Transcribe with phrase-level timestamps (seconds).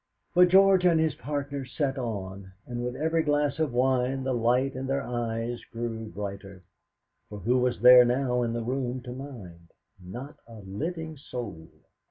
[0.33, 4.73] But George and his partner sat on, and with every glass of wine the light
[4.73, 6.63] in their eyes grew brighter.
[7.29, 9.67] For who was there now in the room to mind?
[10.03, 11.67] Not a living soul!